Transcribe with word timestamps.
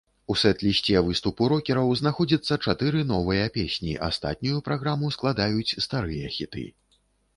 У 0.33 0.35
сэт-лісце 0.43 1.01
выступу 1.09 1.49
рокераў 1.53 1.91
знаходзіцца 1.99 2.57
чатыры 2.69 3.03
новыя 3.11 3.45
песні, 3.57 3.93
астатнюю 4.09 4.57
праграму 4.71 5.15
складаюць 5.19 5.77
старыя 5.89 6.35
хіты. 6.39 6.65